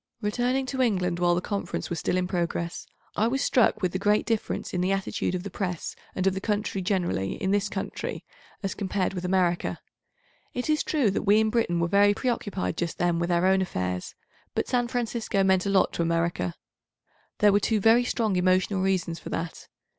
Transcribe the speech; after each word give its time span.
Returning 0.19 0.65
to 0.65 0.81
England 0.81 1.19
while 1.19 1.35
the 1.35 1.41
Conference 1.41 1.91
was 1.91 1.99
still 1.99 2.17
in 2.17 2.25
progress, 2.27 2.87
I 3.15 3.27
was 3.27 3.43
struck 3.43 3.83
with 3.83 3.91
the 3.91 3.99
great 3.99 4.25
difference 4.25 4.73
in 4.73 4.81
the 4.81 4.91
attitude 4.91 5.35
of 5.35 5.43
the 5.43 5.51
Press 5.51 5.95
and 6.15 6.25
of 6.25 6.33
the 6.33 6.41
country 6.41 6.81
generally 6.81 7.33
in 7.33 7.51
this 7.51 7.69
country 7.69 8.25
as 8.63 8.73
compared 8.73 9.13
with 9.13 9.25
America. 9.25 9.79
It 10.55 10.71
is 10.71 10.81
true 10.81 11.11
that 11.11 11.21
we 11.21 11.39
in 11.39 11.51
Britain 11.51 11.79
were 11.79 11.87
very 11.87 12.15
preoccupied 12.15 12.77
just 12.77 12.97
then 12.97 13.19
without 13.19 13.43
own 13.43 13.61
affairs, 13.61 14.15
but 14.55 14.67
San 14.67 14.87
Francisco 14.87 15.43
meant 15.43 15.67
a 15.67 15.69
lot 15.69 15.93
to 15.93 16.01
America. 16.01 16.55
There 17.37 17.53
were 17.53 17.59
two 17.59 17.79
very 17.79 18.03
strong 18.03 18.35
emotional 18.37 18.81
reasons 18.81 19.19
for 19.19 19.29
that. 19.29 19.67